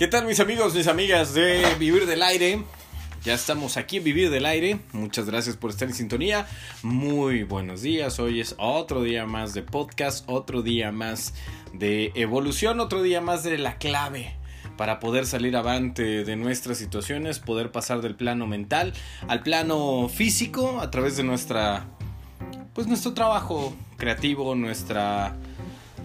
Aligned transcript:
¿Qué 0.00 0.06
tal 0.06 0.24
mis 0.24 0.40
amigos, 0.40 0.74
mis 0.74 0.86
amigas 0.86 1.34
de 1.34 1.62
Vivir 1.78 2.06
del 2.06 2.22
Aire? 2.22 2.64
Ya 3.22 3.34
estamos 3.34 3.76
aquí 3.76 3.98
en 3.98 4.04
Vivir 4.04 4.30
del 4.30 4.46
Aire. 4.46 4.78
Muchas 4.92 5.26
gracias 5.26 5.58
por 5.58 5.68
estar 5.68 5.88
en 5.88 5.94
sintonía. 5.94 6.46
Muy 6.82 7.42
buenos 7.42 7.82
días. 7.82 8.18
Hoy 8.18 8.40
es 8.40 8.54
otro 8.56 9.02
día 9.02 9.26
más 9.26 9.52
de 9.52 9.62
podcast, 9.62 10.24
otro 10.26 10.62
día 10.62 10.90
más 10.90 11.34
de 11.74 12.12
evolución, 12.14 12.80
otro 12.80 13.02
día 13.02 13.20
más 13.20 13.42
de 13.42 13.58
la 13.58 13.76
clave 13.76 14.38
para 14.78 15.00
poder 15.00 15.26
salir 15.26 15.54
avante 15.54 16.24
de 16.24 16.34
nuestras 16.34 16.78
situaciones, 16.78 17.38
poder 17.38 17.70
pasar 17.70 18.00
del 18.00 18.14
plano 18.14 18.46
mental 18.46 18.94
al 19.28 19.42
plano 19.42 20.08
físico 20.08 20.80
a 20.80 20.90
través 20.90 21.18
de 21.18 21.24
nuestra 21.24 21.84
pues 22.72 22.86
nuestro 22.86 23.12
trabajo 23.12 23.76
creativo, 23.98 24.54
nuestra 24.54 25.36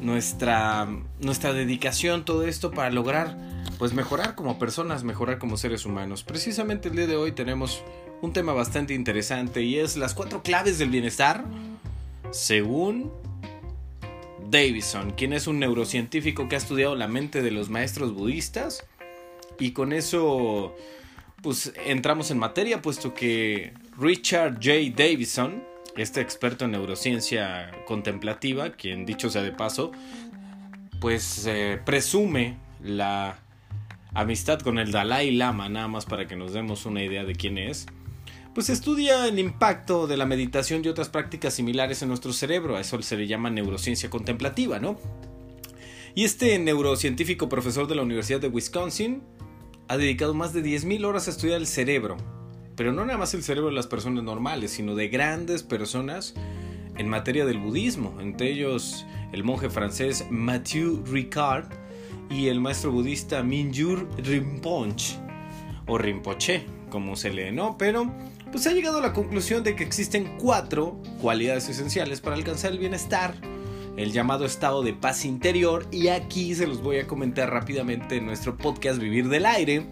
nuestra 0.02 0.85
nuestra 1.21 1.53
dedicación, 1.53 2.25
todo 2.25 2.43
esto 2.43 2.71
para 2.71 2.89
lograr 2.89 3.55
pues 3.77 3.93
mejorar 3.93 4.35
como 4.35 4.57
personas, 4.57 5.03
mejorar 5.03 5.38
como 5.38 5.57
seres 5.57 5.85
humanos. 5.85 6.23
Precisamente 6.23 6.89
el 6.89 6.95
día 6.95 7.07
de 7.07 7.16
hoy 7.16 7.31
tenemos 7.31 7.83
un 8.21 8.33
tema 8.33 8.53
bastante 8.53 8.93
interesante 8.93 9.61
y 9.61 9.77
es 9.77 9.97
las 9.97 10.13
cuatro 10.13 10.41
claves 10.41 10.77
del 10.77 10.89
bienestar 10.89 11.45
según 12.31 13.11
Davison, 14.49 15.11
quien 15.11 15.33
es 15.33 15.47
un 15.47 15.59
neurocientífico 15.59 16.47
que 16.47 16.55
ha 16.55 16.57
estudiado 16.57 16.95
la 16.95 17.07
mente 17.07 17.41
de 17.41 17.52
los 17.52 17.69
maestros 17.69 18.13
budistas 18.13 18.85
y 19.59 19.71
con 19.71 19.94
eso 19.94 20.75
pues 21.41 21.73
entramos 21.85 22.31
en 22.31 22.39
materia 22.39 22.81
puesto 22.81 23.13
que 23.13 23.73
Richard 23.97 24.55
J. 24.55 24.94
Davison, 24.95 25.63
este 25.95 26.21
experto 26.21 26.66
en 26.66 26.71
neurociencia 26.71 27.71
contemplativa, 27.85 28.71
quien 28.71 29.05
dicho 29.05 29.30
sea 29.30 29.44
de 29.44 29.52
paso, 29.52 29.91
pues 30.99 31.45
eh, 31.45 31.80
presume 31.85 32.57
la 32.83 33.38
amistad 34.16 34.59
con 34.59 34.80
el 34.80 34.91
Dalai 34.91 35.31
Lama, 35.31 35.69
nada 35.69 35.88
más 35.88 36.05
para 36.05 36.25
que 36.25 36.35
nos 36.35 36.53
demos 36.53 36.85
una 36.85 37.03
idea 37.03 37.25
de 37.25 37.35
quién 37.35 37.58
es, 37.58 37.85
pues 38.55 38.69
estudia 38.69 39.27
el 39.27 39.38
impacto 39.38 40.07
de 40.07 40.16
la 40.16 40.25
meditación 40.25 40.83
y 40.83 40.88
otras 40.88 41.09
prácticas 41.09 41.53
similares 41.53 42.02
en 42.02 42.07
nuestro 42.07 42.31
cerebro, 42.31 42.77
a 42.77 42.81
eso 42.81 42.99
se 43.02 43.17
le 43.17 43.27
llama 43.27 43.49
neurociencia 43.49 44.09
contemplativa, 44.09 44.80
¿no? 44.80 44.97
Y 46.16 46.23
este 46.23 46.57
neurocientífico 46.57 47.49
profesor 47.49 47.88
de 47.88 47.95
la 47.95 48.03
Universidad 48.03 48.39
de 48.39 48.47
Wisconsin 48.47 49.22
ha 49.89 49.97
dedicado 49.97 50.33
más 50.33 50.53
de 50.53 50.63
10.000 50.63 51.05
horas 51.05 51.27
a 51.27 51.31
estudiar 51.31 51.59
el 51.59 51.67
cerebro, 51.67 52.16
pero 52.77 52.94
no 52.94 53.05
nada 53.05 53.19
más 53.19 53.33
el 53.33 53.44
cerebro 53.44 53.69
de 53.69 53.75
las 53.75 53.88
personas 53.88 54.23
normales, 54.23 54.72
sino 54.72 54.95
de 54.95 55.09
grandes 55.09 55.61
personas 55.61 56.33
en 56.97 57.09
materia 57.09 57.45
del 57.45 57.59
budismo, 57.59 58.22
entre 58.22 58.50
ellos 58.50 59.05
el 59.33 59.44
monje 59.44 59.69
francés 59.69 60.25
Mathieu 60.29 61.03
Ricard, 61.05 61.84
y 62.30 62.48
el 62.48 62.59
maestro 62.59 62.92
budista 62.92 63.44
Minjur 63.44 64.08
Rinpoche 64.18 65.18
o 65.88 65.98
Rinpoche, 65.98 66.66
como 66.90 67.16
se 67.16 67.31
lee, 67.31 67.52
¿no? 67.52 67.78
Pero 67.78 68.12
pues 68.52 68.68
ha 68.68 68.72
llegado 68.72 69.00
a 69.00 69.02
la 69.02 69.14
conclusión 69.14 69.64
de 69.64 69.76
que 69.76 69.84
existen 69.84 70.38
cuatro 70.40 71.02
cualidades 71.22 71.68
esenciales 71.70 72.22
para 72.22 72.36
alcanzar 72.36 72.72
el 72.72 72.80
bienestar, 72.80 73.36
el 73.98 74.12
llamado 74.12 74.46
estado 74.46 74.81
de 74.81 74.94
paz 74.94 75.26
interior 75.26 75.88
y 75.92 76.08
aquí 76.08 76.56
se 76.56 76.68
los 76.68 76.81
voy 76.81 76.98
a 76.98 77.08
comentar 77.08 77.50
rápidamente 77.52 78.18
en 78.18 78.26
nuestro 78.26 78.58
podcast 78.58 79.00
Vivir 79.00 79.30
del 79.30 79.46
Aire, 79.46 79.86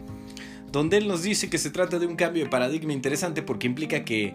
donde 0.72 0.98
él 0.98 1.08
nos 1.08 1.24
dice 1.24 1.50
que 1.50 1.58
se 1.58 1.70
trata 1.70 2.00
de 2.00 2.08
un 2.08 2.16
cambio 2.16 2.44
de 2.44 2.50
paradigma 2.50 2.94
interesante 2.94 3.44
porque 3.44 3.68
implica 3.68 4.04
que 4.04 4.34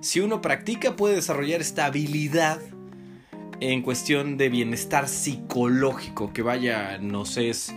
si 0.00 0.20
uno 0.20 0.40
practica 0.40 0.96
puede 0.96 1.16
desarrollar 1.16 1.60
esta 1.60 1.86
habilidad 1.86 2.60
en 3.72 3.80
cuestión 3.80 4.36
de 4.36 4.50
bienestar 4.50 5.08
psicológico 5.08 6.34
que 6.34 6.42
vaya 6.42 6.98
nos 6.98 7.38
es 7.38 7.74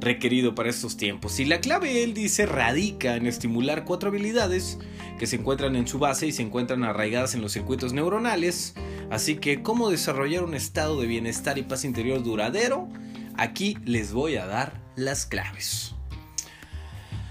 requerido 0.00 0.54
para 0.54 0.70
estos 0.70 0.96
tiempos. 0.96 1.40
Y 1.40 1.44
la 1.44 1.60
clave, 1.60 2.04
él 2.04 2.14
dice, 2.14 2.46
radica 2.46 3.16
en 3.16 3.26
estimular 3.26 3.84
cuatro 3.84 4.10
habilidades 4.10 4.78
que 5.18 5.26
se 5.26 5.34
encuentran 5.34 5.74
en 5.74 5.88
su 5.88 5.98
base 5.98 6.28
y 6.28 6.32
se 6.32 6.42
encuentran 6.42 6.84
arraigadas 6.84 7.34
en 7.34 7.42
los 7.42 7.52
circuitos 7.52 7.92
neuronales. 7.92 8.74
Así 9.10 9.36
que, 9.36 9.60
¿cómo 9.60 9.90
desarrollar 9.90 10.44
un 10.44 10.54
estado 10.54 11.00
de 11.00 11.08
bienestar 11.08 11.58
y 11.58 11.62
paz 11.62 11.84
interior 11.84 12.22
duradero? 12.22 12.88
Aquí 13.36 13.76
les 13.84 14.12
voy 14.12 14.36
a 14.36 14.46
dar 14.46 14.80
las 14.94 15.26
claves. 15.26 15.96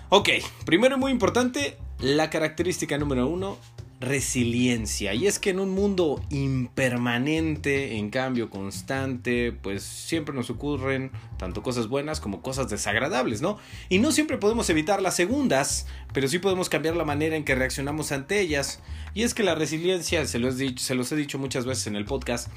Ok, 0.09 0.29
primero 0.65 0.97
y 0.97 0.99
muy 0.99 1.11
importante, 1.13 1.77
la 2.01 2.29
característica 2.29 2.97
número 2.97 3.27
uno, 3.27 3.57
resiliencia. 3.99 5.13
Y 5.13 5.27
es 5.27 5.39
que 5.39 5.49
en 5.49 5.59
un 5.59 5.71
mundo 5.71 6.21
impermanente, 6.29 7.97
en 7.97 8.09
cambio 8.09 8.49
constante, 8.49 9.51
pues 9.51 9.83
siempre 9.83 10.35
nos 10.35 10.49
ocurren 10.49 11.11
tanto 11.37 11.63
cosas 11.63 11.87
buenas 11.87 12.19
como 12.19 12.41
cosas 12.41 12.69
desagradables, 12.69 13.41
¿no? 13.41 13.57
Y 13.89 13.99
no 13.99 14.11
siempre 14.11 14.37
podemos 14.37 14.69
evitar 14.69 15.01
las 15.01 15.15
segundas, 15.15 15.87
pero 16.13 16.27
sí 16.27 16.39
podemos 16.39 16.69
cambiar 16.69 16.95
la 16.95 17.05
manera 17.05 17.35
en 17.35 17.43
que 17.43 17.55
reaccionamos 17.55 18.11
ante 18.11 18.39
ellas. 18.39 18.81
Y 19.13 19.23
es 19.23 19.33
que 19.33 19.43
la 19.43 19.55
resiliencia, 19.55 20.25
se, 20.27 20.39
lo 20.39 20.49
he 20.49 20.53
dicho, 20.53 20.83
se 20.83 20.95
los 20.95 21.11
he 21.11 21.15
dicho 21.15 21.39
muchas 21.39 21.65
veces 21.65 21.87
en 21.87 21.95
el 21.95 22.05
podcast, 22.05 22.49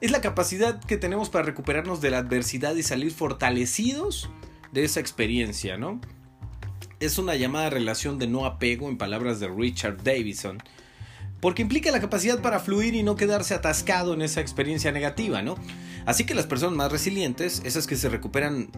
es 0.00 0.12
la 0.12 0.20
capacidad 0.20 0.80
que 0.84 0.96
tenemos 0.96 1.28
para 1.28 1.44
recuperarnos 1.44 2.00
de 2.00 2.10
la 2.10 2.18
adversidad 2.18 2.76
y 2.76 2.84
salir 2.84 3.10
fortalecidos 3.10 4.30
de 4.70 4.84
esa 4.84 5.00
experiencia, 5.00 5.76
¿no? 5.76 6.00
Es 7.00 7.18
una 7.18 7.36
llamada 7.36 7.70
relación 7.70 8.18
de 8.18 8.26
no 8.26 8.44
apego 8.44 8.88
en 8.88 8.98
palabras 8.98 9.40
de 9.40 9.48
Richard 9.48 10.02
Davison, 10.02 10.62
porque 11.40 11.62
implica 11.62 11.90
la 11.90 12.00
capacidad 12.00 12.40
para 12.42 12.60
fluir 12.60 12.94
y 12.94 13.02
no 13.02 13.16
quedarse 13.16 13.54
atascado 13.54 14.14
en 14.14 14.22
esa 14.22 14.40
experiencia 14.40 14.90
negativa, 14.90 15.42
¿no? 15.42 15.56
Así 16.04 16.24
que 16.24 16.34
las 16.34 16.46
personas 16.46 16.76
más 16.76 16.90
resilientes, 16.90 17.62
esas 17.64 17.86
que 17.86 17.96
se 17.96 18.08
recuperan 18.08 18.70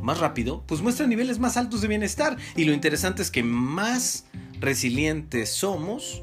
más 0.00 0.18
rápido, 0.18 0.64
pues 0.66 0.80
muestran 0.80 1.10
niveles 1.10 1.38
más 1.38 1.56
altos 1.56 1.80
de 1.80 1.88
bienestar. 1.88 2.36
Y 2.56 2.64
lo 2.64 2.72
interesante 2.72 3.22
es 3.22 3.30
que 3.30 3.44
más 3.44 4.24
resilientes 4.60 5.50
somos, 5.50 6.22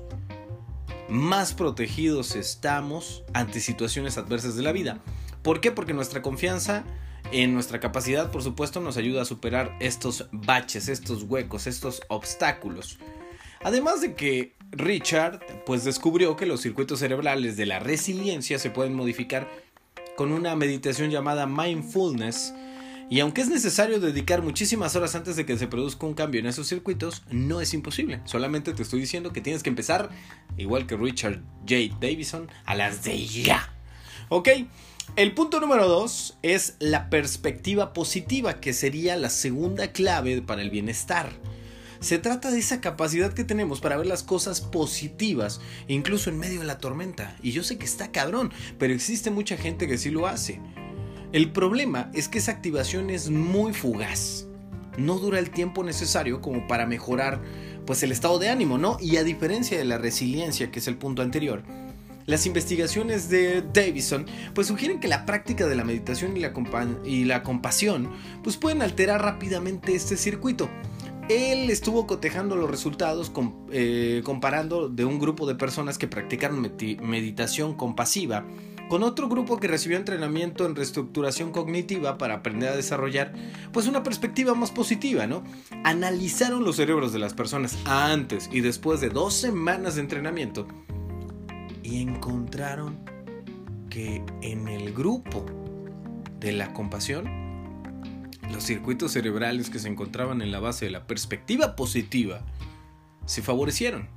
más 1.08 1.54
protegidos 1.54 2.36
estamos 2.36 3.24
ante 3.34 3.62
situaciones 3.62 4.18
adversas 4.18 4.56
de 4.56 4.64
la 4.64 4.74
vida. 4.74 5.00
¿Por 5.42 5.62
qué? 5.62 5.72
Porque 5.72 5.94
nuestra 5.94 6.22
confianza 6.22 6.84
en 7.32 7.54
nuestra 7.54 7.80
capacidad, 7.80 8.32
por 8.32 8.44
supuesto, 8.44 8.80
nos 8.80 8.98
ayuda 8.98 9.22
a 9.22 9.26
superar 9.26 9.76
estos 9.80 10.28
baches, 10.32 10.90
estos 10.90 11.24
huecos, 11.24 11.68
estos 11.68 12.02
obstáculos. 12.08 12.98
Además 13.62 14.02
de 14.02 14.16
que 14.16 14.56
Richard 14.72 15.40
pues 15.66 15.84
descubrió 15.84 16.36
que 16.36 16.46
los 16.46 16.62
circuitos 16.62 17.00
cerebrales 17.00 17.58
de 17.58 17.66
la 17.66 17.80
resiliencia 17.80 18.60
se 18.60 18.70
pueden 18.70 18.94
modificar 18.94 19.48
con 20.16 20.32
una 20.32 20.56
meditación 20.56 21.12
llamada 21.12 21.46
mindfulness 21.46 22.54
y 23.10 23.22
aunque 23.22 23.42
es 23.42 23.50
necesario 23.50 24.00
dedicar 24.00 24.44
muchísimas 24.44 24.96
horas 24.96 25.16
antes 25.16 25.36
de 25.36 25.44
que 25.44 25.58
se 25.58 25.66
produzca 25.66 26.06
un 26.06 26.14
cambio 26.14 26.40
en 26.40 26.46
esos 26.46 26.68
circuitos, 26.68 27.24
no 27.32 27.60
es 27.60 27.74
imposible. 27.74 28.22
Solamente 28.26 28.72
te 28.72 28.84
estoy 28.84 29.00
diciendo 29.00 29.34
que 29.34 29.42
tienes 29.42 29.64
que 29.64 29.70
empezar, 29.70 30.10
igual 30.58 30.86
que 30.86 30.96
Richard 30.96 31.42
J. 31.68 31.98
Davison, 32.00 32.52
a 32.66 32.76
las 32.76 33.04
de 33.04 33.26
ya. 33.26 33.74
¿Ok? 34.30 34.50
El 35.16 35.34
punto 35.34 35.59
número 35.59 35.88
dos 35.88 36.38
es 36.44 36.75
la 36.80 37.09
perspectiva 37.09 37.94
positiva, 37.94 38.62
que 38.62 38.74
sería 38.74 39.18
la 39.18 39.30
segunda 39.30 39.92
clave 39.92 40.42
para 40.42 40.62
el 40.62 40.70
bienestar. 40.70 41.30
Se 42.00 42.20
trata 42.20 42.52
de 42.52 42.59
esa 42.59 42.80
capacidad 42.80 43.34
que 43.34 43.44
tenemos 43.44 43.81
para 43.81 43.98
ver 43.98 44.06
las 44.06 44.24
cosas 44.24 44.62
positivas, 44.62 45.59
incluso 45.90 46.30
en 46.30 46.40
medio 46.40 46.62
de 46.62 46.68
la 46.68 46.78
tormenta. 46.78 47.36
Y 47.44 47.52
yo 47.52 47.64
sé 47.64 47.78
que 47.78 47.86
está 47.86 48.12
cabrón, 48.12 48.53
pero 48.78 48.94
existe 48.94 49.30
mucha 49.30 49.58
gente 49.58 49.88
que 49.88 49.98
sí 49.98 50.09
lo 50.09 50.25
hace. 50.25 50.62
El 51.34 51.52
problema 51.52 52.09
es 52.14 52.30
que 52.30 52.38
esa 52.38 52.53
activación 52.53 53.09
es 53.09 53.30
muy 53.30 53.74
fugaz. 53.74 54.46
No 54.98 55.19
dura 55.19 55.40
el 55.40 55.50
tiempo 55.50 55.84
necesario 55.84 56.40
como 56.40 56.66
para 56.68 56.86
mejorar 56.86 57.42
pues 57.86 58.03
el 58.03 58.12
estado 58.14 58.40
de 58.40 58.50
ánimo, 58.50 58.78
¿no? 58.78 58.98
Y 59.02 59.18
a 59.18 59.24
diferencia 59.24 59.78
de 59.78 59.86
la 59.86 59.98
resiliencia, 59.98 60.72
que 60.72 60.80
es 60.80 60.88
el 60.88 60.98
punto 60.98 61.22
anterior, 61.22 61.64
las 62.30 62.46
investigaciones 62.46 63.28
de 63.28 63.64
Davison 63.74 64.28
pues 64.54 64.68
sugieren 64.68 65.00
que 65.00 65.08
la 65.08 65.26
práctica 65.26 65.66
de 65.66 65.76
la 65.76 65.84
meditación 65.84 66.38
y 66.38 67.26
la, 67.26 67.42
compasión 67.42 68.12
pues 68.44 68.56
pueden 68.56 68.84
alterar 68.84 69.20
rápidamente 69.24 69.96
este 69.96 70.16
circuito. 70.16 70.70
Él 71.28 71.72
estuvo 71.72 72.06
cotejando 72.06 72.56
los 72.56 72.70
resultados 72.70 73.31
eh, 73.72 74.22
comparando 74.24 74.90
de 74.90 75.06
un 75.06 75.18
grupo 75.18 75.48
de 75.48 75.56
personas 75.56 75.98
que 75.98 76.08
practicaron 76.08 76.62
meditación 77.02 77.74
compasiva 77.74 78.46
con 78.90 79.02
otro 79.02 79.28
grupo 79.28 79.58
que 79.58 79.68
recibió 79.68 79.98
entrenamiento 79.98 80.68
en 80.68 80.75
reestructuración 80.75 81.52
cognitiva 81.52 82.20
para 82.20 82.36
aprender 82.36 82.70
a 82.70 82.75
desarrollar 82.75 83.34
pues 83.72 83.88
una 83.88 84.04
perspectiva 84.04 84.54
más 84.54 84.70
positiva, 84.72 85.25
¿no? 85.25 85.44
Analizaron 85.84 86.64
los 86.64 86.75
cerebros 86.75 87.12
de 87.12 87.20
las 87.20 87.34
personas 87.34 87.78
antes 87.86 88.50
y 88.52 88.62
después 88.62 89.02
de 89.02 89.10
dos 89.10 89.36
semanas 89.36 89.96
de 89.96 90.02
entrenamiento 90.02 90.68
y 91.89 92.01
encontraron 92.01 93.00
que 93.89 94.24
en 94.41 94.68
el 94.68 94.94
grupo 94.94 95.45
de 96.39 96.51
la 96.51 96.74
compasión, 96.74 98.30
los 98.51 98.63
circuitos 98.63 99.13
cerebrales 99.13 99.69
que 99.69 99.80
se 99.80 99.88
encontraban 99.88 100.41
en 100.41 100.51
la 100.51 100.59
base 100.59 100.86
de 100.86 100.91
la 100.91 101.07
perspectiva 101.07 101.75
positiva 101.75 102.41
se 103.25 103.41
favorecieron, 103.41 104.07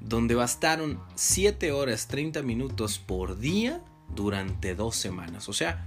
donde 0.00 0.34
bastaron 0.34 1.00
7 1.14 1.72
horas 1.72 2.08
30 2.08 2.42
minutos 2.42 2.98
por 2.98 3.38
día 3.38 3.82
durante 4.14 4.74
dos 4.74 4.96
semanas. 4.96 5.48
O 5.48 5.52
sea, 5.52 5.84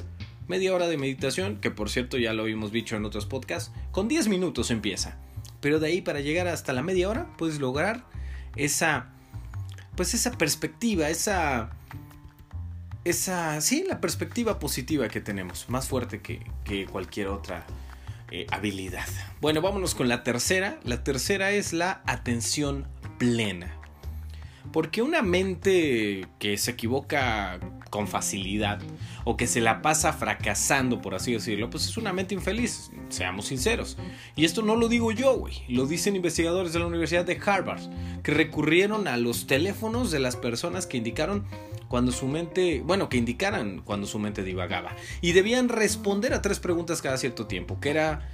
Media 0.47 0.73
hora 0.73 0.87
de 0.87 0.97
meditación, 0.97 1.61
que 1.61 1.71
por 1.71 1.89
cierto 1.89 2.17
ya 2.17 2.33
lo 2.33 2.47
hemos 2.47 2.73
dicho 2.73 2.97
en 2.97 3.05
otros 3.05 3.25
podcasts, 3.25 3.71
con 3.91 4.09
10 4.09 4.27
minutos 4.27 4.71
empieza. 4.71 5.17
Pero 5.61 5.79
de 5.79 5.87
ahí 5.87 6.01
para 6.01 6.19
llegar 6.19 6.49
hasta 6.49 6.73
la 6.73 6.83
media 6.83 7.09
hora 7.09 7.31
puedes 7.37 7.61
lograr 7.61 8.05
esa 8.57 9.12
pues 9.95 10.13
esa 10.13 10.31
perspectiva, 10.31 11.09
esa 11.09 11.71
esa 13.03 13.59
sí, 13.61 13.85
la 13.87 13.99
perspectiva 13.99 14.59
positiva 14.59 15.07
que 15.09 15.19
tenemos, 15.19 15.69
más 15.69 15.87
fuerte 15.87 16.21
que, 16.21 16.39
que 16.63 16.85
cualquier 16.85 17.27
otra 17.27 17.65
eh, 18.31 18.47
habilidad. 18.51 19.07
Bueno, 19.41 19.61
vámonos 19.61 19.93
con 19.93 20.07
la 20.07 20.23
tercera. 20.23 20.79
La 20.83 21.03
tercera 21.03 21.51
es 21.51 21.73
la 21.73 22.01
atención 22.05 22.87
plena. 23.19 23.71
Porque 24.71 25.01
una 25.01 25.21
mente 25.21 26.27
que 26.39 26.57
se 26.57 26.71
equivoca 26.71 27.59
con 27.89 28.07
facilidad 28.07 28.79
o 29.23 29.37
que 29.37 29.45
se 29.45 29.61
la 29.61 29.83
pasa 29.83 30.13
fracasando, 30.13 30.99
por 30.99 31.13
así 31.13 31.33
decirlo, 31.33 31.69
pues 31.69 31.85
es 31.85 31.95
una 31.97 32.11
mente 32.11 32.33
infeliz, 32.33 32.89
seamos 33.09 33.45
sinceros. 33.45 33.97
Y 34.35 34.45
esto 34.45 34.63
no 34.63 34.75
lo 34.75 34.87
digo 34.87 35.11
yo, 35.11 35.37
güey, 35.37 35.61
lo 35.69 35.85
dicen 35.85 36.15
investigadores 36.15 36.73
de 36.73 36.79
la 36.79 36.87
Universidad 36.87 37.23
de 37.23 37.39
Harvard, 37.45 37.81
que 38.23 38.31
recurrieron 38.31 39.07
a 39.07 39.17
los 39.17 39.45
teléfonos 39.45 40.09
de 40.09 40.19
las 40.19 40.35
personas 40.35 40.87
que 40.87 40.97
indicaron 40.97 41.45
cuando 41.87 42.11
su 42.11 42.25
mente, 42.25 42.81
bueno, 42.83 43.07
que 43.07 43.17
indicaran 43.17 43.83
cuando 43.83 44.07
su 44.07 44.17
mente 44.17 44.43
divagaba. 44.43 44.95
Y 45.21 45.33
debían 45.33 45.69
responder 45.69 46.33
a 46.33 46.41
tres 46.41 46.59
preguntas 46.59 47.03
cada 47.03 47.17
cierto 47.19 47.45
tiempo, 47.45 47.79
que 47.79 47.91
era, 47.91 48.27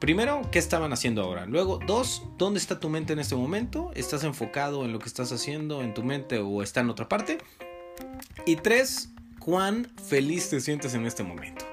primero, 0.00 0.42
¿qué 0.50 0.58
estaban 0.58 0.92
haciendo 0.92 1.22
ahora? 1.22 1.46
Luego, 1.46 1.78
dos, 1.86 2.24
¿dónde 2.36 2.58
está 2.58 2.80
tu 2.80 2.88
mente 2.88 3.12
en 3.12 3.20
este 3.20 3.36
momento? 3.36 3.92
¿Estás 3.94 4.24
enfocado 4.24 4.84
en 4.84 4.92
lo 4.92 4.98
que 4.98 5.06
estás 5.06 5.30
haciendo 5.30 5.82
en 5.82 5.94
tu 5.94 6.02
mente 6.02 6.38
o 6.38 6.62
está 6.62 6.80
en 6.80 6.90
otra 6.90 7.08
parte? 7.08 7.38
Y 8.46 8.56
tres, 8.56 9.10
¿cuán 9.38 9.86
feliz 10.02 10.48
te 10.50 10.60
sientes 10.60 10.94
en 10.94 11.06
este 11.06 11.22
momento? 11.22 11.64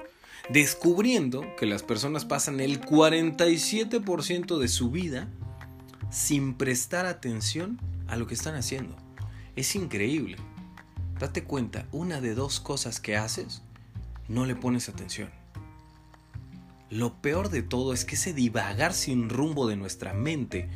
Descubriendo 0.50 1.44
que 1.56 1.66
las 1.66 1.82
personas 1.82 2.24
pasan 2.24 2.60
el 2.60 2.80
47% 2.80 4.58
de 4.58 4.68
su 4.68 4.90
vida 4.90 5.28
sin 6.10 6.54
prestar 6.54 7.06
atención 7.06 7.80
a 8.06 8.16
lo 8.16 8.26
que 8.26 8.34
están 8.34 8.54
haciendo. 8.54 8.94
Es 9.56 9.74
increíble. 9.74 10.36
Date 11.18 11.44
cuenta, 11.44 11.86
una 11.92 12.20
de 12.20 12.34
dos 12.34 12.60
cosas 12.60 13.00
que 13.00 13.16
haces, 13.16 13.62
no 14.28 14.46
le 14.46 14.54
pones 14.54 14.88
atención. 14.88 15.30
Lo 16.90 17.20
peor 17.20 17.50
de 17.50 17.62
todo 17.62 17.92
es 17.92 18.04
que 18.04 18.14
ese 18.14 18.32
divagar 18.32 18.94
sin 18.94 19.28
rumbo 19.28 19.66
de 19.66 19.76
nuestra 19.76 20.14
mente, 20.14 20.68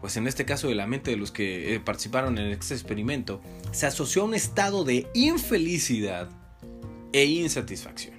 pues 0.00 0.16
en 0.16 0.26
este 0.26 0.46
caso 0.46 0.68
de 0.68 0.74
la 0.74 0.86
mente 0.86 1.10
de 1.10 1.18
los 1.18 1.32
que 1.32 1.74
eh, 1.74 1.80
participaron 1.80 2.38
en 2.38 2.48
este 2.48 2.72
experimento, 2.72 3.42
se 3.70 3.86
asoció 3.86 4.22
a 4.22 4.24
un 4.24 4.34
estado 4.34 4.84
de 4.84 5.06
infelicidad 5.12 6.30
e 7.12 7.26
insatisfacción. 7.26 8.14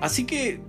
Así 0.00 0.24
que 0.24 0.60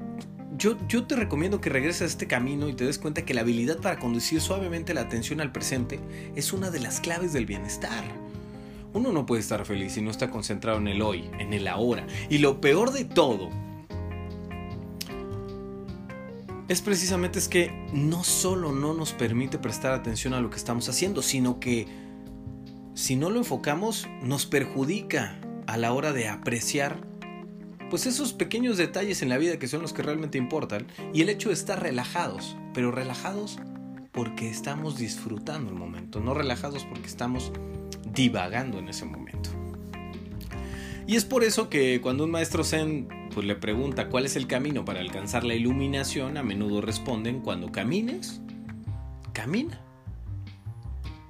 yo, 0.55 0.77
yo, 0.87 1.05
te 1.05 1.15
recomiendo 1.15 1.59
que 1.59 1.69
regreses 1.69 2.03
a 2.03 2.05
este 2.05 2.27
camino 2.27 2.69
y 2.69 2.73
te 2.73 2.85
des 2.85 2.99
cuenta 2.99 3.25
que 3.25 3.33
la 3.33 3.41
habilidad 3.41 3.81
para 3.81 3.99
conducir 3.99 4.39
suavemente 4.39 4.93
la 4.93 5.01
atención 5.01 5.41
al 5.41 5.51
presente 5.51 5.99
es 6.35 6.53
una 6.53 6.69
de 6.69 6.79
las 6.79 7.01
claves 7.01 7.33
del 7.33 7.47
bienestar. 7.47 8.05
Uno 8.93 9.11
no 9.11 9.25
puede 9.25 9.41
estar 9.41 9.65
feliz 9.65 9.93
si 9.93 10.01
no 10.01 10.11
está 10.11 10.29
concentrado 10.29 10.77
en 10.77 10.87
el 10.87 11.01
hoy, 11.01 11.29
en 11.39 11.53
el 11.53 11.67
ahora. 11.67 12.07
Y 12.29 12.37
lo 12.37 12.61
peor 12.61 12.93
de 12.93 13.03
todo 13.03 13.49
es 16.67 16.81
precisamente 16.81 17.39
es 17.39 17.47
que 17.47 17.71
no 17.93 18.23
solo 18.23 18.71
no 18.71 18.93
nos 18.93 19.13
permite 19.13 19.57
prestar 19.57 19.93
atención 19.93 20.33
a 20.33 20.41
lo 20.41 20.49
que 20.49 20.57
estamos 20.57 20.89
haciendo, 20.89 21.21
sino 21.21 21.59
que 21.59 21.87
si 22.95 23.15
no 23.15 23.29
lo 23.29 23.39
enfocamos 23.39 24.07
nos 24.21 24.45
perjudica 24.45 25.39
a 25.67 25.77
la 25.77 25.93
hora 25.93 26.13
de 26.13 26.27
apreciar 26.27 27.05
pues 27.89 28.07
esos 28.07 28.33
pequeños 28.33 28.77
detalles 28.77 29.21
en 29.21 29.29
la 29.29 29.37
vida 29.37 29.59
que 29.59 29.67
son 29.67 29.81
los 29.81 29.93
que 29.93 30.01
realmente 30.01 30.37
importan 30.37 30.87
y 31.13 31.21
el 31.21 31.29
hecho 31.29 31.49
de 31.49 31.55
estar 31.55 31.81
relajados, 31.81 32.57
pero 32.73 32.91
relajados 32.91 33.59
porque 34.11 34.49
estamos 34.49 34.97
disfrutando 34.97 35.71
el 35.71 35.77
momento, 35.77 36.19
no 36.19 36.33
relajados 36.33 36.85
porque 36.85 37.07
estamos 37.07 37.51
divagando 38.11 38.79
en 38.79 38.89
ese 38.89 39.05
momento. 39.05 39.49
Y 41.05 41.15
es 41.15 41.25
por 41.25 41.43
eso 41.43 41.69
que 41.69 42.01
cuando 42.01 42.23
un 42.23 42.31
maestro 42.31 42.63
zen 42.63 43.07
pues, 43.35 43.47
le 43.47 43.55
pregunta 43.57 44.07
cuál 44.07 44.25
es 44.25 44.37
el 44.37 44.47
camino 44.47 44.85
para 44.85 45.01
alcanzar 45.01 45.43
la 45.43 45.55
iluminación, 45.55 46.37
a 46.37 46.43
menudo 46.43 46.79
responden, 46.79 47.41
cuando 47.41 47.69
camines, 47.69 48.39
camina. 49.33 49.81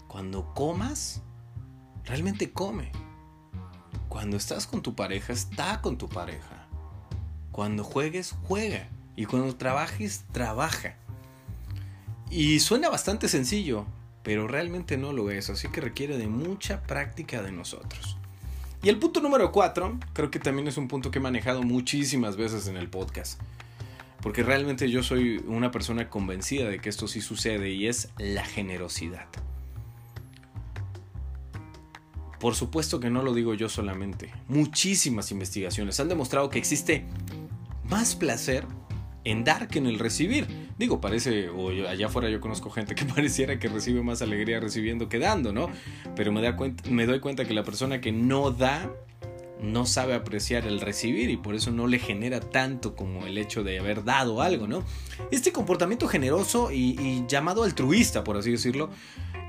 Cuando 0.08 0.54
comas, 0.54 1.24
realmente 2.04 2.52
come. 2.52 2.92
Cuando 4.08 4.38
estás 4.38 4.68
con 4.68 4.84
tu 4.84 4.94
pareja, 4.94 5.34
está 5.34 5.82
con 5.82 5.98
tu 5.98 6.08
pareja. 6.08 6.68
Cuando 7.52 7.84
juegues, 7.84 8.36
juega. 8.44 8.88
Y 9.16 9.26
cuando 9.26 9.56
trabajes, 9.56 10.26
trabaja. 10.32 10.98
Y 12.30 12.60
suena 12.60 12.88
bastante 12.90 13.28
sencillo, 13.30 13.88
pero 14.22 14.48
realmente 14.48 14.96
no 14.96 15.12
lo 15.12 15.32
es, 15.32 15.50
así 15.50 15.70
que 15.70 15.82
requiere 15.82 16.20
de 16.20 16.28
mucha 16.28 16.84
práctica 16.84 17.42
de 17.42 17.52
nosotros. 17.52 18.18
Y 18.86 18.90
el 18.90 19.00
punto 19.00 19.20
número 19.20 19.52
4, 19.52 19.98
creo 20.14 20.30
que 20.30 20.38
también 20.38 20.68
es 20.68 20.78
un 20.78 20.88
punto 20.88 21.10
que 21.10 21.18
he 21.18 21.22
manejado 21.22 21.64
muchísimas 21.64 22.38
veces 22.38 22.68
en 22.68 22.78
el 22.78 22.88
podcast, 22.88 23.42
porque 24.22 24.44
realmente 24.44 24.92
yo 24.92 25.02
soy 25.02 25.44
una 25.48 25.72
persona 25.72 26.08
convencida 26.08 26.70
de 26.70 26.78
que 26.78 26.90
esto 26.90 27.08
sí 27.08 27.20
sucede 27.20 27.72
y 27.72 27.88
es 27.88 28.10
la 28.20 28.46
generosidad. 28.46 29.26
Por 32.40 32.54
supuesto 32.54 33.00
que 33.00 33.10
no 33.10 33.24
lo 33.24 33.34
digo 33.34 33.56
yo 33.56 33.70
solamente. 33.70 34.32
Muchísimas 34.48 35.32
investigaciones 35.32 36.00
han 36.00 36.10
demostrado 36.10 36.52
que 36.52 36.60
existe 36.60 37.06
más 37.90 38.16
placer 38.16 38.68
en 39.24 39.44
dar 39.44 39.68
que 39.68 39.80
en 39.80 39.88
el 39.88 39.98
recibir. 39.98 40.65
Digo, 40.78 41.00
parece, 41.00 41.50
o 41.50 41.70
allá 41.88 42.08
afuera 42.08 42.30
yo 42.30 42.42
conozco 42.42 42.70
gente 42.70 42.96
que 42.96 43.06
pareciera 43.16 43.60
que 43.60 43.68
recibe 43.68 44.02
más 44.02 44.22
alegría 44.22 44.60
recibiendo 44.60 45.10
que 45.10 45.20
dando, 45.20 45.54
¿no? 45.54 45.70
Pero 46.16 46.32
me, 46.32 46.42
da 46.42 46.56
cuenta, 46.56 46.90
me 46.90 47.06
doy 47.06 47.20
cuenta 47.20 47.46
que 47.46 47.54
la 47.54 47.64
persona 47.64 48.02
que 48.02 48.12
no 48.12 48.52
da 48.52 48.92
no 49.62 49.86
sabe 49.86 50.14
apreciar 50.14 50.68
el 50.68 50.82
recibir 50.82 51.30
y 51.30 51.38
por 51.38 51.56
eso 51.56 51.72
no 51.72 51.88
le 51.88 51.98
genera 51.98 52.42
tanto 52.42 52.94
como 52.94 53.26
el 53.26 53.38
hecho 53.38 53.64
de 53.64 53.80
haber 53.80 54.04
dado 54.04 54.42
algo, 54.42 54.68
¿no? 54.68 54.84
Este 55.32 55.54
comportamiento 55.54 56.08
generoso 56.08 56.72
y 56.72 57.24
llamado 57.28 57.64
altruista, 57.64 58.24
por 58.24 58.36
así 58.36 58.52
decirlo, 58.52 58.90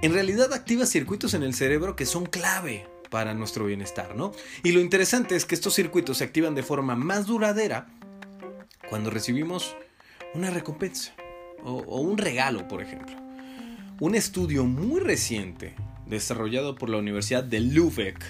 en 0.02 0.12
realidad 0.12 0.52
activa 0.52 0.86
circuitos 0.86 1.34
en 1.34 1.42
el 1.42 1.54
cerebro 1.54 1.96
que 1.96 2.06
son 2.06 2.26
clave 2.26 2.86
para 3.10 3.34
nuestro 3.34 3.64
bienestar, 3.64 4.14
¿no? 4.14 4.32
Y 4.62 4.72
lo 4.72 4.80
interesante 4.80 5.36
es 5.36 5.44
que 5.44 5.54
estos 5.54 5.74
circuitos 5.74 6.18
se 6.18 6.24
activan 6.24 6.54
de 6.54 6.62
forma 6.62 6.96
más 6.96 7.26
duradera 7.26 7.86
cuando 8.88 9.10
recibimos 9.10 9.76
una 10.34 10.50
recompensa 10.50 11.12
o, 11.64 12.00
un 12.00 12.18
regalo, 12.18 12.68
por 12.68 12.82
ejemplo. 12.82 13.16
Un 14.00 14.14
estudio 14.14 14.64
muy 14.64 15.00
reciente, 15.00 15.74
desarrollado 16.06 16.74
por 16.76 16.90
la 16.90 16.98
Universidad 16.98 17.42
de 17.42 17.60
Lübeck, 17.60 18.22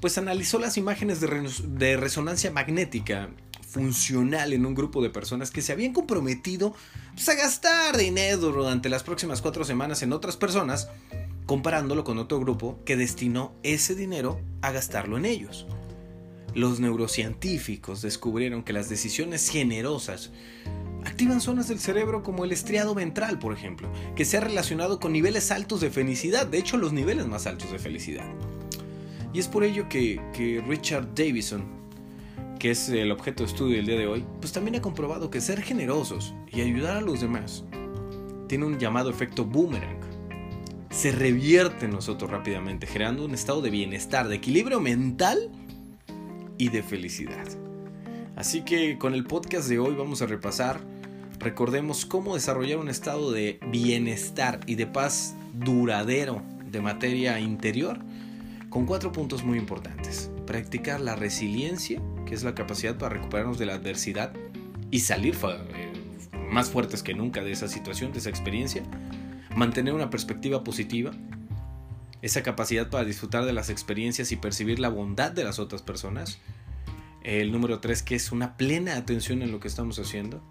pues 0.00 0.16
analizó 0.18 0.58
las 0.58 0.76
imágenes 0.76 1.20
de, 1.20 1.96
resonancia 1.96 2.50
magnética 2.50 3.28
funcional 3.68 4.52
en 4.52 4.66
un 4.66 4.74
grupo 4.74 5.02
de 5.02 5.10
personas 5.10 5.50
que 5.50 5.62
se 5.62 5.72
habían 5.72 5.92
comprometido 5.92 6.74
pues, 7.14 7.28
a 7.28 7.34
gastar 7.34 7.96
dinero 7.96 8.38
durante 8.38 8.88
las 8.88 9.02
próximas 9.02 9.42
cuatro 9.42 9.64
semanas 9.64 10.02
en 10.02 10.12
otras 10.12 10.36
personas, 10.36 10.88
comparándolo 11.46 12.02
con 12.02 12.18
otro 12.18 12.40
grupo 12.40 12.80
que 12.84 12.96
destinó 12.96 13.52
ese 13.62 13.94
dinero 13.94 14.40
a 14.62 14.72
gastarlo 14.72 15.18
en 15.18 15.26
ellos. 15.26 15.66
Los 16.54 16.80
neurocientíficos 16.80 18.02
descubrieron 18.02 18.64
que 18.64 18.72
las 18.72 18.88
decisiones 18.88 19.48
generosas 19.48 20.32
activan 21.04 21.40
zonas 21.40 21.68
del 21.68 21.78
cerebro 21.78 22.22
como 22.22 22.44
el 22.44 22.52
estriado 22.52 22.94
ventral, 22.94 23.38
por 23.38 23.52
ejemplo, 23.52 23.90
que 24.14 24.24
se 24.24 24.36
ha 24.36 24.40
relacionado 24.40 25.00
con 25.00 25.12
niveles 25.12 25.50
altos 25.50 25.80
de 25.80 25.90
felicidad, 25.90 26.46
de 26.46 26.58
hecho 26.58 26.76
los 26.76 26.92
niveles 26.92 27.26
más 27.26 27.46
altos 27.46 27.70
de 27.72 27.78
felicidad. 27.78 28.26
Y 29.32 29.38
es 29.38 29.48
por 29.48 29.64
ello 29.64 29.88
que, 29.88 30.20
que 30.32 30.62
Richard 30.66 31.14
Davison, 31.14 31.64
que 32.58 32.72
es 32.72 32.88
el 32.88 33.10
objeto 33.12 33.44
de 33.44 33.50
estudio 33.50 33.76
del 33.76 33.86
día 33.86 33.98
de 33.98 34.06
hoy, 34.06 34.24
pues 34.40 34.52
también 34.52 34.76
ha 34.76 34.82
comprobado 34.82 35.30
que 35.30 35.40
ser 35.40 35.62
generosos 35.62 36.34
y 36.52 36.60
ayudar 36.60 36.96
a 36.96 37.00
los 37.00 37.20
demás 37.20 37.64
tiene 38.50 38.66
un 38.66 38.80
llamado 38.80 39.10
efecto 39.10 39.44
boomerang. 39.44 40.00
Se 40.90 41.12
revierte 41.12 41.84
en 41.84 41.92
nosotros 41.92 42.28
rápidamente, 42.28 42.84
generando 42.84 43.24
un 43.24 43.32
estado 43.32 43.62
de 43.62 43.70
bienestar, 43.70 44.26
de 44.26 44.34
equilibrio 44.34 44.80
mental 44.80 45.52
y 46.58 46.68
de 46.68 46.82
felicidad. 46.82 47.46
Así 48.40 48.62
que 48.62 48.96
con 48.96 49.12
el 49.12 49.24
podcast 49.24 49.68
de 49.68 49.78
hoy 49.78 49.94
vamos 49.94 50.22
a 50.22 50.26
repasar, 50.26 50.80
recordemos 51.40 52.06
cómo 52.06 52.36
desarrollar 52.36 52.78
un 52.78 52.88
estado 52.88 53.32
de 53.32 53.60
bienestar 53.66 54.60
y 54.64 54.76
de 54.76 54.86
paz 54.86 55.34
duradero 55.52 56.40
de 56.64 56.80
materia 56.80 57.38
interior 57.38 57.98
con 58.70 58.86
cuatro 58.86 59.12
puntos 59.12 59.44
muy 59.44 59.58
importantes. 59.58 60.30
Practicar 60.46 61.02
la 61.02 61.16
resiliencia, 61.16 62.00
que 62.24 62.34
es 62.34 62.42
la 62.42 62.54
capacidad 62.54 62.96
para 62.96 63.16
recuperarnos 63.16 63.58
de 63.58 63.66
la 63.66 63.74
adversidad 63.74 64.32
y 64.90 65.00
salir 65.00 65.36
eh, 65.44 65.92
más 66.50 66.70
fuertes 66.70 67.02
que 67.02 67.12
nunca 67.12 67.42
de 67.42 67.52
esa 67.52 67.68
situación, 67.68 68.10
de 68.10 68.20
esa 68.20 68.30
experiencia. 68.30 68.82
Mantener 69.54 69.92
una 69.92 70.08
perspectiva 70.08 70.64
positiva, 70.64 71.10
esa 72.22 72.42
capacidad 72.42 72.88
para 72.88 73.04
disfrutar 73.04 73.44
de 73.44 73.52
las 73.52 73.68
experiencias 73.68 74.32
y 74.32 74.36
percibir 74.36 74.78
la 74.78 74.88
bondad 74.88 75.30
de 75.30 75.44
las 75.44 75.58
otras 75.58 75.82
personas. 75.82 76.38
El 77.22 77.52
número 77.52 77.80
tres, 77.80 78.02
que 78.02 78.14
es 78.14 78.32
una 78.32 78.56
plena 78.56 78.96
atención 78.96 79.42
en 79.42 79.52
lo 79.52 79.60
que 79.60 79.68
estamos 79.68 79.98
haciendo. 79.98 80.42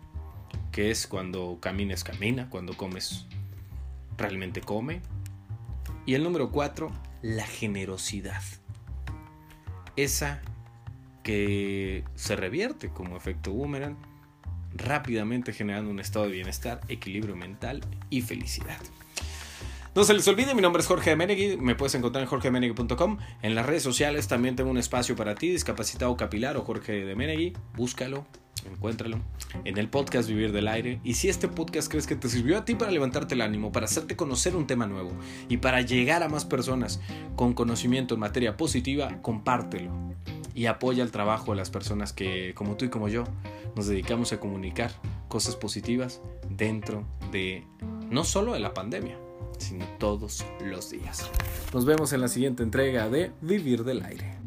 Que 0.71 0.91
es 0.91 1.07
cuando 1.07 1.57
camines, 1.59 2.03
camina. 2.03 2.49
Cuando 2.49 2.75
comes, 2.77 3.25
realmente 4.17 4.61
come. 4.61 5.01
Y 6.05 6.13
el 6.13 6.23
número 6.23 6.51
cuatro, 6.51 6.91
la 7.21 7.45
generosidad. 7.45 8.41
Esa 9.95 10.41
que 11.23 12.03
se 12.15 12.35
revierte 12.35 12.89
como 12.89 13.17
efecto 13.17 13.51
boomerang, 13.51 13.97
rápidamente 14.73 15.53
generando 15.53 15.91
un 15.91 15.99
estado 15.99 16.25
de 16.25 16.31
bienestar, 16.31 16.81
equilibrio 16.87 17.35
mental 17.35 17.81
y 18.09 18.21
felicidad. 18.21 18.79
No 19.99 20.05
se 20.05 20.13
les 20.13 20.25
olvide, 20.29 20.55
mi 20.55 20.61
nombre 20.61 20.79
es 20.79 20.87
Jorge 20.87 21.17
Menegui, 21.17 21.57
me 21.57 21.75
puedes 21.75 21.93
encontrar 21.93 22.23
en 22.23 22.29
jorgemenegui.com. 22.29 23.17
En 23.41 23.53
las 23.53 23.65
redes 23.65 23.83
sociales 23.83 24.29
también 24.29 24.55
tengo 24.55 24.69
un 24.69 24.77
espacio 24.77 25.13
para 25.17 25.35
ti, 25.35 25.49
discapacitado 25.49 26.15
capilar 26.15 26.55
o 26.55 26.61
Jorge 26.61 27.03
de 27.03 27.15
Menegui, 27.17 27.51
búscalo, 27.75 28.25
encuéntralo. 28.65 29.19
En 29.65 29.77
el 29.77 29.89
podcast 29.89 30.29
Vivir 30.29 30.53
del 30.53 30.69
Aire. 30.69 31.01
Y 31.03 31.15
si 31.15 31.27
este 31.27 31.49
podcast 31.49 31.89
crees 31.91 32.07
que 32.07 32.15
te 32.15 32.29
sirvió 32.29 32.57
a 32.57 32.63
ti 32.63 32.75
para 32.75 32.91
levantarte 32.91 33.35
el 33.35 33.41
ánimo, 33.41 33.73
para 33.73 33.87
hacerte 33.87 34.15
conocer 34.15 34.55
un 34.55 34.67
tema 34.67 34.87
nuevo 34.87 35.11
y 35.49 35.57
para 35.57 35.81
llegar 35.81 36.23
a 36.23 36.29
más 36.29 36.45
personas 36.45 37.01
con 37.35 37.53
conocimiento 37.53 38.13
en 38.13 38.21
materia 38.21 38.55
positiva, 38.55 39.21
compártelo 39.21 39.91
y 40.55 40.67
apoya 40.67 41.03
el 41.03 41.11
trabajo 41.11 41.51
de 41.51 41.57
las 41.57 41.71
personas 41.71 42.13
que, 42.13 42.53
como 42.55 42.77
tú 42.77 42.85
y 42.85 42.89
como 42.89 43.09
yo, 43.09 43.25
nos 43.75 43.87
dedicamos 43.87 44.31
a 44.31 44.39
comunicar 44.39 44.93
cosas 45.27 45.57
positivas 45.57 46.21
dentro 46.49 47.03
de 47.33 47.65
no 48.09 48.23
solo 48.23 48.53
de 48.53 48.61
la 48.61 48.73
pandemia, 48.73 49.17
sino 49.59 49.85
todos 49.97 50.45
los 50.65 50.89
días. 50.89 51.29
Nos 51.73 51.85
vemos 51.85 52.13
en 52.13 52.21
la 52.21 52.27
siguiente 52.27 52.63
entrega 52.63 53.09
de 53.09 53.31
Vivir 53.41 53.83
del 53.83 54.03
Aire. 54.03 54.38